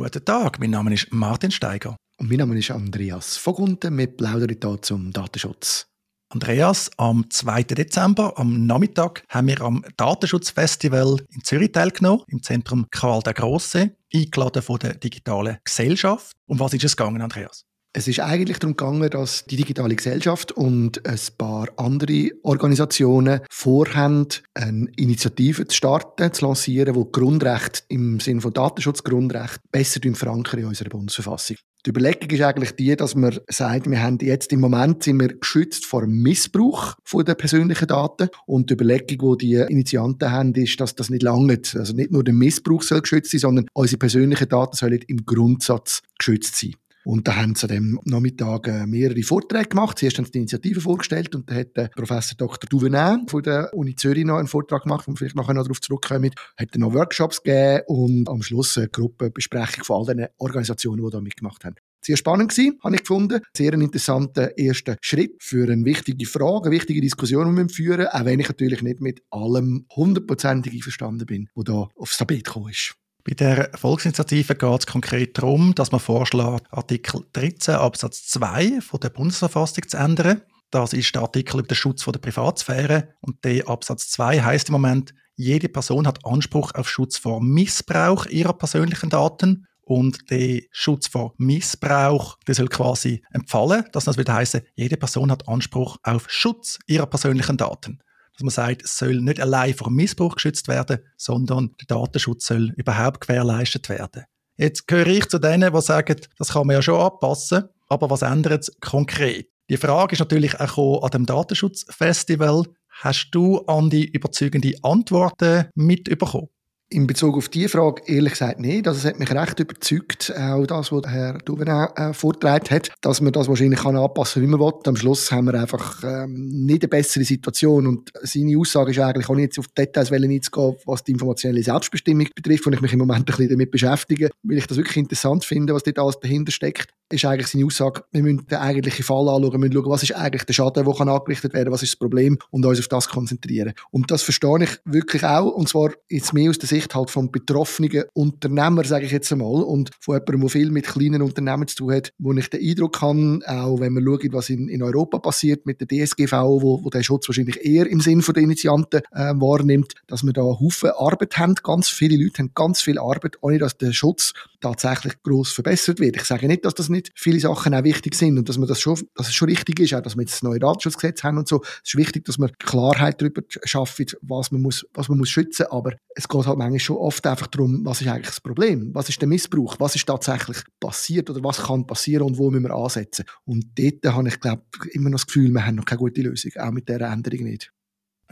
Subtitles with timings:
[0.00, 1.96] Guten Tag, mein Name ist Martin Steiger.
[2.20, 3.98] Und mein Name ist Andreas Vogunten.
[3.98, 5.88] Wir plaudern hier zum Datenschutz.
[6.32, 7.64] Andreas, am 2.
[7.64, 13.96] Dezember, am Nachmittag, haben wir am Datenschutzfestival in Zürich teilgenommen, im Zentrum Karl der Grosse,
[14.14, 16.30] eingeladen von der digitalen Gesellschaft.
[16.46, 17.64] Um was ist es gegangen, Andreas?
[17.94, 24.26] Es ist eigentlich darum gegangen, dass die digitale Gesellschaft und ein paar andere Organisationen vorhaben,
[24.52, 30.66] eine Initiative zu starten, zu lancieren, die Grundrecht im Sinne von Datenschutzgrundrecht besser verankern in
[30.66, 31.56] unserer Bundesverfassung.
[31.86, 35.28] Die Überlegung ist eigentlich die, dass man sagt, wir haben jetzt im Moment sind wir
[35.28, 40.78] geschützt vor Missbrauch von den persönlichen Daten und die Überlegung, die die Initianten haben, ist,
[40.80, 44.48] dass das nicht lange, also nicht nur der Missbrauch soll geschützt sein, sondern unsere persönlichen
[44.48, 46.74] Daten sollen im Grundsatz geschützt sein.
[47.08, 49.98] Und da haben sie an dem Nachmittag äh, mehrere Vorträge gemacht.
[49.98, 52.68] Zuerst haben sie die Initiative vorgestellt und da hat der Professor Dr.
[52.68, 55.80] Duvenet von der Uni Zürich noch einen Vortrag gemacht, wo wir vielleicht nachher noch darauf
[55.80, 56.32] zurückkommen.
[56.58, 61.10] Hat dann noch Workshops gegeben und am Schluss eine Gruppenbesprechung von all den Organisationen, die
[61.10, 61.76] da mitgemacht haben.
[62.02, 63.40] Sehr spannend gewesen, habe ich gefunden.
[63.56, 68.08] Sehr ein interessanter erster Schritt für eine wichtige Frage, eine wichtige Diskussion, die wir führen,
[68.08, 72.68] auch wenn ich natürlich nicht mit allem hundertprozentig einverstanden bin, was da aufs Tapet gekommen
[72.68, 72.96] ist.
[73.28, 79.00] Bei der Volksinitiative geht es konkret darum, dass man vorschlägt, Artikel 13 Absatz 2 von
[79.00, 80.40] der Bundesverfassung zu ändern.
[80.70, 84.72] Das ist der Artikel über den Schutz der Privatsphäre und der Absatz 2 heißt im
[84.72, 91.06] Moment, jede Person hat Anspruch auf Schutz vor Missbrauch ihrer persönlichen Daten und der Schutz
[91.06, 93.84] vor Missbrauch, der soll quasi empfallen.
[93.92, 97.98] Das würde heißen, jede Person hat Anspruch auf Schutz ihrer persönlichen Daten
[98.38, 102.72] dass man sagt, es soll nicht allein vor Missbrauch geschützt werden, sondern der Datenschutz soll
[102.76, 104.24] überhaupt gewährleistet werden.
[104.56, 108.22] Jetzt gehöre ich zu denen, die sagen, das kann man ja schon anpassen, aber was
[108.22, 109.48] ändert es konkret?
[109.68, 112.62] Die Frage ist natürlich auch an dem Datenschutzfestival.
[112.90, 116.48] Hast du an die überzeugende Antworten mitbekommen?
[116.90, 118.88] In Bezug auf diese Frage ehrlich gesagt nicht.
[118.88, 123.20] Also es hat mich recht überzeugt, auch das, was Herr Duvenin äh, vorgetragen hat, dass
[123.20, 124.72] man das wahrscheinlich kann anpassen kann, wie man will.
[124.86, 129.28] Am Schluss haben wir einfach ähm, nicht eine bessere Situation und seine Aussage ist eigentlich,
[129.28, 133.20] ohne jetzt auf Details einzugehen, was die informationelle Selbstbestimmung betrifft, wo ich mich im Moment
[133.20, 136.88] ein bisschen damit beschäftige, weil ich das wirklich interessant finde, was dort alles dahinter steckt,
[137.16, 140.16] ist eigentlich seine Aussage, wir müssen den eigentlichen Fall anschauen, wir müssen schauen, was ist
[140.16, 143.08] eigentlich der Schaden, der kann angerichtet werden, was ist das Problem und uns auf das
[143.08, 143.74] konzentrieren.
[143.90, 147.10] Und das verstehe ich wirklich auch, und zwar jetzt mehr aus der Sicht Sicht halt
[147.10, 151.66] vom betroffenen Unternehmer, sage ich jetzt einmal, und von jemandem, der viel mit kleinen Unternehmen
[151.66, 154.82] zu tun hat, wo ich den Eindruck habe, auch wenn man schaut, was in, in
[154.82, 159.00] Europa passiert mit der DSGV, wo, wo der Schutz wahrscheinlich eher im Sinn der Initianten
[159.12, 163.36] äh, wahrnimmt, dass wir da Haufen Arbeit haben, ganz viele Leute haben ganz viel Arbeit,
[163.40, 166.16] ohne dass der Schutz tatsächlich groß verbessert wird.
[166.16, 168.80] Ich sage nicht, dass das nicht viele Sachen auch wichtig sind und dass man das
[168.80, 171.48] schon, dass es schon richtig ist, auch dass wir jetzt das neue Datenschutzgesetz haben und
[171.48, 171.62] so.
[171.62, 175.66] Es ist wichtig, dass man Klarheit darüber schaffen, was man muss, was man muss schützen,
[175.70, 178.90] aber es geht halt manchmal schon oft einfach darum, was ist eigentlich das Problem?
[178.94, 179.76] Was ist der Missbrauch?
[179.78, 183.24] Was ist tatsächlich passiert oder was kann passieren und wo müssen wir ansetzen?
[183.44, 186.52] Und dort habe ich, glaube immer noch das Gefühl, wir haben noch keine gute Lösung,
[186.58, 187.72] auch mit dieser Änderung nicht.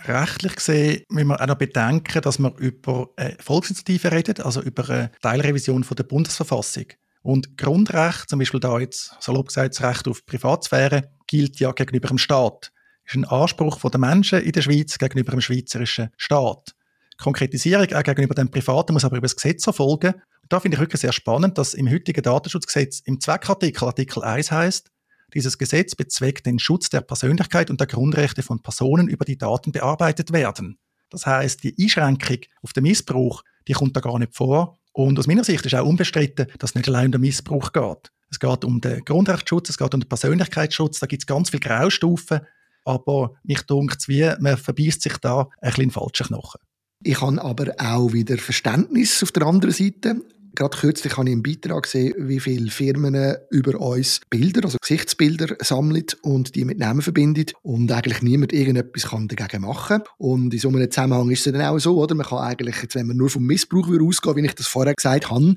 [0.04, 4.88] Rechtlich gesehen müssen wir auch noch bedenken, dass wir über eine Volksinitiative reden, also über
[4.88, 6.86] eine Teilrevision von der Bundesverfassung.
[7.22, 12.08] Und Grundrecht, zum Beispiel da jetzt salopp gesagt das Recht auf Privatsphäre, gilt ja gegenüber
[12.08, 12.72] dem Staat.
[13.04, 16.74] Ist ein Anspruch der Menschen in der Schweiz gegenüber dem schweizerischen Staat.
[17.18, 20.14] Konkretisierung auch gegenüber dem Privaten muss aber über das Gesetz erfolgen.
[20.14, 24.52] Und da finde ich wirklich sehr spannend, dass im heutigen Datenschutzgesetz im Zweckartikel, Artikel 1
[24.52, 24.90] heißt,
[25.34, 29.72] dieses Gesetz bezweckt den Schutz der Persönlichkeit und der Grundrechte von Personen, über die Daten
[29.72, 30.78] bearbeitet werden.
[31.10, 34.78] Das heißt, die Einschränkung auf den Missbrauch, die kommt da gar nicht vor.
[34.92, 38.10] Und aus meiner Sicht ist auch unbestritten, dass es nicht allein um den Missbrauch geht.
[38.30, 41.60] Es geht um den Grundrechtsschutz, es geht um den Persönlichkeitsschutz, da gibt es ganz viele
[41.60, 42.40] Graustufen,
[42.84, 46.60] aber mich dunkt wie, man verbeißt sich da ein bisschen in falschen Knochen.
[47.02, 50.22] Ich habe aber auch wieder Verständnis auf der anderen Seite.
[50.56, 55.54] Gerade kürzlich habe ich einen Beitrag gesehen, wie viele Firmen über uns Bilder, also Gesichtsbilder
[55.60, 60.58] sammeln und die mit Namen verbinden und eigentlich niemand irgendetwas kann dagegen machen Und in
[60.58, 62.14] so einem Zusammenhang ist es dann auch so, oder?
[62.14, 65.30] Man kann eigentlich, jetzt, wenn man nur vom Missbrauch ausgehen, wie ich das vorher gesagt
[65.30, 65.56] habe,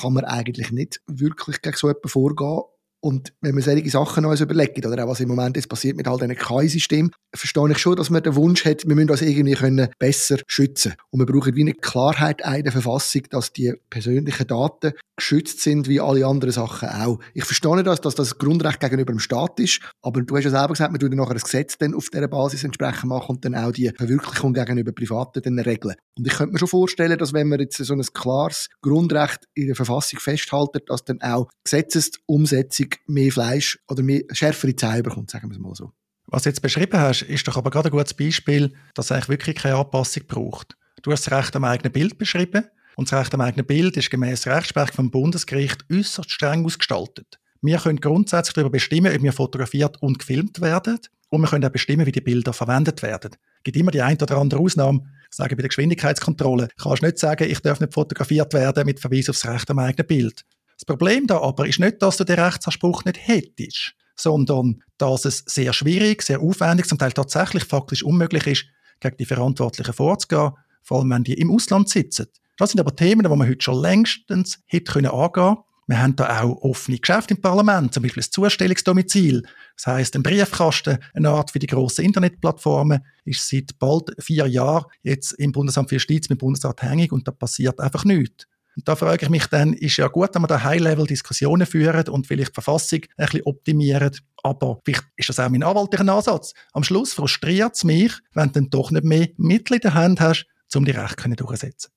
[0.00, 2.62] kann man eigentlich nicht wirklich gegen so etwas vorgehen
[3.02, 6.06] und wenn man solche Sachen noch überlegt, oder auch was im Moment jetzt passiert mit
[6.06, 9.54] all diesen KI-Systemen, verstehe ich schon, dass man den Wunsch hat, wir müssen uns irgendwie
[9.54, 10.94] können besser schützen.
[11.10, 15.88] Und wir brauchen wie eine Klarheit in der Verfassung, dass die persönlichen Daten geschützt sind,
[15.88, 17.20] wie alle anderen Sachen auch.
[17.34, 20.74] Ich verstehe das, dass das Grundrecht gegenüber dem Staat ist, aber du hast ja selber
[20.74, 23.72] gesagt, wir tun nachher ein Gesetz dann auf dieser Basis entsprechend machen und dann auch
[23.72, 25.94] die Verwirklichung gegenüber Privaten dann regeln.
[26.16, 29.66] Und ich könnte mir schon vorstellen, dass wenn man jetzt so ein klares Grundrecht in
[29.66, 35.48] der Verfassung festhalten, dass dann auch Gesetzesumsetzung mehr Fleisch oder mehr schärfere Zähne bekommt, sagen
[35.48, 35.92] wir es mal so.
[36.26, 39.28] Was du jetzt beschrieben hast, ist doch aber gerade ein gutes Beispiel, dass es eigentlich
[39.28, 40.76] wirklich keine Anpassung braucht.
[41.02, 42.64] Du hast das Recht am eigenen Bild beschrieben
[42.96, 47.40] Und das Recht am eigenen Bild ist gemäß Rechtsprechung vom Bundesgericht äußerst streng ausgestaltet.
[47.62, 50.98] Wir können grundsätzlich darüber bestimmen, ob wir fotografiert und gefilmt werden.
[51.30, 53.32] Und wir können auch bestimmen, wie die Bilder verwendet werden.
[53.58, 55.02] Es gibt immer die ein oder andere Ausnahme.
[55.30, 59.00] Ich sage bei der Geschwindigkeitskontrolle kannst du nicht sagen, ich darf nicht fotografiert werden mit
[59.00, 60.44] Verweis aufs Recht am eigenen Bild.
[60.80, 65.44] Das Problem da aber ist nicht, dass du den Rechtsanspruch nicht hättest, sondern dass es
[65.46, 68.64] sehr schwierig, sehr aufwendig, zum Teil tatsächlich faktisch unmöglich ist,
[68.98, 72.28] gegen die Verantwortlichen vorzugehen, vor allem wenn die im Ausland sitzen.
[72.56, 75.56] Das sind aber Themen, die man heute schon längstens hätte angehen können.
[75.86, 79.42] Wir haben da auch offene Geschäfte im Parlament, zum Beispiel das Zustellungsdomizil.
[79.76, 84.86] Das heißt, ein Briefkasten, eine Art für die grossen Internetplattformen, ist seit bald vier Jahren
[85.02, 88.46] jetzt im Bundesamt für Justiz mit dem Bundesrat hängig und da passiert einfach nichts.
[88.80, 92.26] Und da frage ich mich dann, ist ja gut, wenn wir da High-Level-Diskussionen führen und
[92.26, 96.54] vielleicht die Verfassung ein bisschen optimieren, aber vielleicht ist das auch mein anwaltlicher Ansatz.
[96.72, 100.22] Am Schluss frustriert es mich, wenn du dann doch nicht mehr Mittel in der Hand
[100.22, 101.90] hast, um die Rechte durchzusetzen.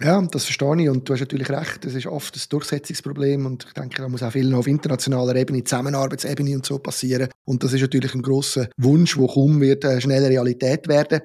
[0.00, 3.64] Ja, das verstehe ich und du hast natürlich recht, das ist oft ein Durchsetzungsproblem und
[3.64, 7.62] ich denke, da muss auch viel noch auf internationaler Ebene, Zusammenarbeitsebene und so passieren und
[7.62, 11.20] das ist natürlich ein großer Wunsch, der kaum wird äh, schnell Realität werden.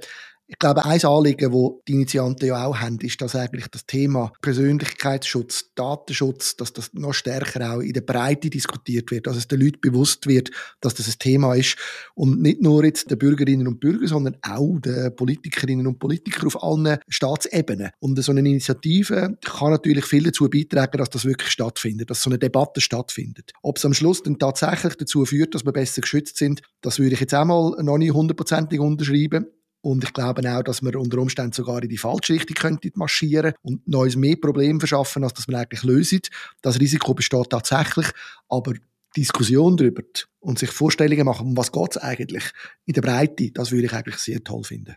[0.51, 4.33] Ich glaube, ein Anliegen, wo die Initianten ja auch haben, ist, dass eigentlich das Thema
[4.41, 9.61] Persönlichkeitsschutz, Datenschutz, dass das noch stärker auch in der Breite diskutiert wird, dass es den
[9.61, 10.49] Leuten bewusst wird,
[10.81, 11.77] dass das ein Thema ist
[12.15, 16.63] und nicht nur jetzt den Bürgerinnen und Bürgern, sondern auch den Politikerinnen und Politikern auf
[16.63, 17.91] allen Staatsebenen.
[17.99, 22.29] Und so eine Initiative kann natürlich viel dazu beitragen, dass das wirklich stattfindet, dass so
[22.31, 23.51] eine Debatte stattfindet.
[23.61, 27.13] Ob es am Schluss dann tatsächlich dazu führt, dass wir besser geschützt sind, das würde
[27.13, 29.45] ich jetzt auch mal noch nicht hundertprozentig unterschreiben.
[29.81, 33.53] Und ich glaube auch, dass wir unter Umständen sogar in die falsche Richtung könnten marschieren
[33.61, 36.21] und uns mehr Probleme verschaffen, als dass wir eigentlich lösen.
[36.61, 38.07] Das Risiko besteht tatsächlich,
[38.49, 38.73] aber
[39.15, 40.03] Diskussion darüber
[40.39, 42.43] und sich Vorstellungen machen, um was geht es eigentlich
[42.85, 44.95] in der Breite, das würde ich eigentlich sehr toll finden.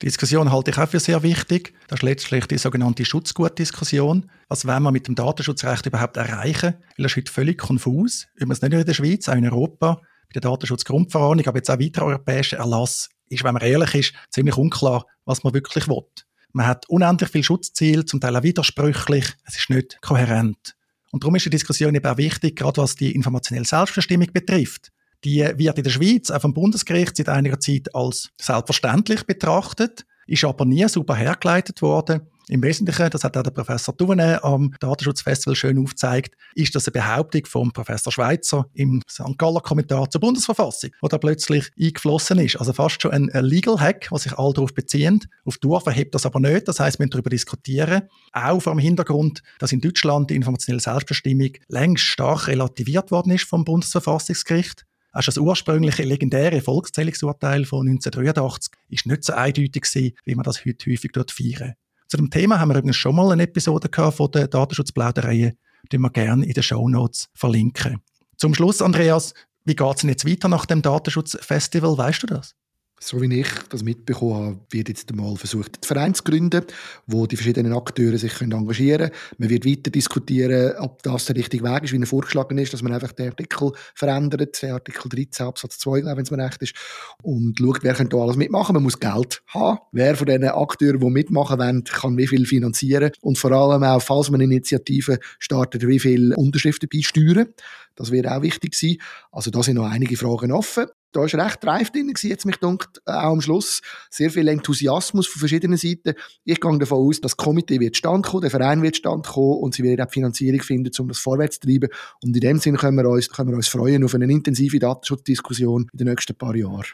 [0.00, 1.74] Die Diskussion halte ich auch für sehr wichtig.
[1.86, 4.28] Das ist letztlich die sogenannte Schutzgutdiskussion.
[4.48, 6.74] Was wollen wir mit dem Datenschutzrecht überhaupt erreichen?
[6.96, 8.26] Weil das ist heute völlig konfus.
[8.34, 10.00] Übrigens nicht nur in der Schweiz, auch in Europa.
[10.02, 14.56] Bei der Datenschutzgrundverordnung, aber jetzt auch weiter europäische Erlass ist, wenn man ehrlich ist, ziemlich
[14.56, 16.04] unklar, was man wirklich will.
[16.52, 19.26] Man hat unendlich viele Schutzziele, zum Teil auch widersprüchlich.
[19.46, 20.76] Es ist nicht kohärent.
[21.10, 24.92] Und darum ist die Diskussion eben auch wichtig, gerade was die informationelle Selbstbestimmung betrifft.
[25.24, 30.44] Die wird in der Schweiz auch vom Bundesgericht seit einiger Zeit als selbstverständlich betrachtet, ist
[30.44, 32.22] aber nie super hergeleitet worden.
[32.48, 36.92] Im Wesentlichen, das hat auch der Professor Duvenet am Datenschutzfestival schön aufgezeigt, ist das eine
[36.92, 39.38] Behauptung vom Professor Schweizer im St.
[39.38, 42.56] Galler Kommentar zur Bundesverfassung, wo da plötzlich eingeflossen ist.
[42.56, 45.28] Also fast schon ein, Legal Hack, was sich all darauf bezieht.
[45.44, 46.66] Auf Dorf erhebt das aber nicht.
[46.66, 48.08] Das heißt, wir müssen darüber diskutieren.
[48.32, 53.44] Auch vor dem Hintergrund, dass in Deutschland die informationelle Selbstbestimmung längst stark relativiert worden ist
[53.44, 54.86] vom Bundesverfassungsgericht.
[55.12, 60.64] Auch das ursprüngliche legendäre Volkszählungsurteil von 1983 ist nicht so eindeutig gewesen, wie man das
[60.64, 61.74] heute häufig dort feiern.
[62.08, 65.54] Zu dem Thema haben wir übrigens schon mal eine Episode gehabt von der Datenschutzplauderei,
[65.90, 68.00] die wir gerne in den Show Notes verlinken.
[68.36, 71.96] Zum Schluss, Andreas, wie geht es jetzt weiter nach dem Datenschutzfestival?
[71.96, 72.54] Weißt du das?
[73.02, 76.64] So wie ich das mitbekommen habe, wird jetzt einmal versucht, einen Verein zu gründen,
[77.06, 79.38] wo die verschiedenen Akteure sich engagieren können.
[79.38, 82.82] Man wird weiter diskutieren, ob das der richtige Weg ist, wie er vorgeschlagen ist, dass
[82.82, 86.74] man einfach den Artikel verändert, den Artikel 13 Absatz 2, wenn es mir recht ist,
[87.22, 88.74] und schaut, wer könnte da alles mitmachen.
[88.74, 89.78] Man muss Geld haben.
[89.90, 94.00] Wer von diesen Akteuren, die mitmachen wollen, kann wie viel finanzieren und vor allem auch,
[94.00, 97.48] falls man eine Initiative startet, wie viel Unterschriften beisteuern.
[97.96, 98.96] Das wird auch wichtig sein.
[99.32, 103.02] Also da sind noch einige Fragen offen da war recht reif drin, jetzt mich dunkt,
[103.06, 103.82] äh, auch am Schluss.
[104.10, 106.14] Sehr viel Enthusiasmus von verschiedenen Seiten.
[106.44, 109.74] Ich gehe davon aus, das Komitee wird stand kommen, der Verein wird stand kommen und
[109.74, 111.90] sie werden auch die Finanzierung finden, um das vorwärts zu treiben.
[112.22, 115.88] Und in dem Sinne können wir uns, können wir uns freuen auf eine intensive Datenschutzdiskussion
[115.92, 116.86] in den nächsten paar Jahren.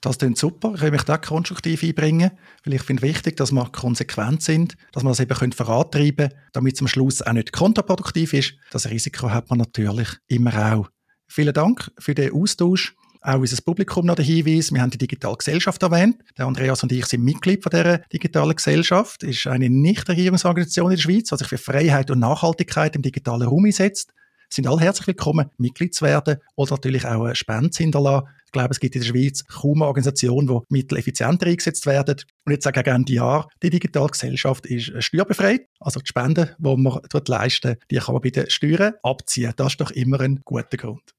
[0.00, 0.72] Das klingt super.
[0.74, 2.30] Ich will mich da konstruktiv einbringen,
[2.64, 6.74] weil ich finde wichtig, dass wir konsequent sind, dass wir das eben vorantreiben können, damit
[6.74, 8.54] es am Schluss auch nicht kontraproduktiv ist.
[8.70, 10.88] Das Risiko hat man natürlich immer auch.
[11.28, 12.96] Vielen Dank für den Austausch.
[13.22, 16.22] Auch unser Publikum noch der Hinweis, wir haben die digitale Gesellschaft erwähnt.
[16.38, 19.22] Der Andreas und ich sind Mitglied von dieser digitalen Gesellschaft.
[19.22, 23.66] Ist eine Nichtregierungsorganisation in der Schweiz, die sich für Freiheit und Nachhaltigkeit im digitalen Raum
[23.66, 24.14] einsetzt.
[24.48, 28.26] Sind alle herzlich willkommen, Mitglied zu werden oder natürlich auch eine Spende zu hinterlassen.
[28.46, 32.16] Ich glaube, es gibt in der Schweiz kaum eine Organisation, wo Mittel effizienter eingesetzt werden.
[32.46, 35.66] Und jetzt sage ich gerne Jahr, die digitale Gesellschaft ist steuerbefreit.
[35.78, 39.52] Also die Spenden, die man dort leisten, die kann man bei den Steuern abziehen.
[39.56, 41.14] Das ist doch immer ein guter Grund.